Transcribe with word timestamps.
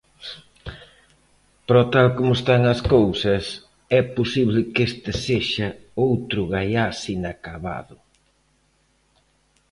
Pero 1.65 1.81
tal 1.93 2.07
como 2.17 2.31
están 2.39 2.61
as 2.73 2.81
cousas 2.95 3.43
é 3.99 4.01
posible 4.17 4.59
que 4.73 4.81
este 4.89 5.11
sexa 5.25 5.67
outro 6.07 6.41
Gaiás 6.53 6.97
inacabado. 7.17 7.95